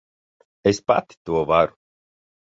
Es 0.71 0.79
pati 0.87 1.15
to 1.25 1.43
varu. 1.51 1.73